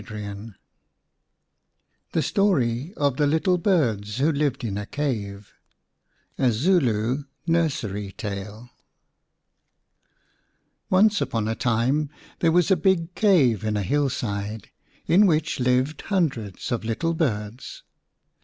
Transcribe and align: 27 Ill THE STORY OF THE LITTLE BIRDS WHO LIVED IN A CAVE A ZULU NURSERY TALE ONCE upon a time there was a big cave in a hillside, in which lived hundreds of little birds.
27 0.03 0.43
Ill 0.45 0.53
THE 2.13 2.23
STORY 2.23 2.91
OF 2.97 3.17
THE 3.17 3.27
LITTLE 3.27 3.59
BIRDS 3.59 4.17
WHO 4.17 4.31
LIVED 4.31 4.63
IN 4.63 4.79
A 4.79 4.87
CAVE 4.87 5.53
A 6.39 6.51
ZULU 6.51 7.25
NURSERY 7.45 8.11
TALE 8.13 8.71
ONCE 10.89 11.21
upon 11.21 11.47
a 11.47 11.53
time 11.53 12.09
there 12.39 12.51
was 12.51 12.71
a 12.71 12.75
big 12.75 13.13
cave 13.13 13.63
in 13.63 13.77
a 13.77 13.83
hillside, 13.83 14.71
in 15.05 15.27
which 15.27 15.59
lived 15.59 16.01
hundreds 16.01 16.71
of 16.71 16.83
little 16.83 17.13
birds. 17.13 17.83